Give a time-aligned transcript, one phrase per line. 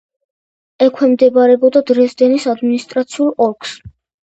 [0.85, 3.79] ექვემდებარებოდა დრეზდენის ადმინისტრაციულ ოლქს.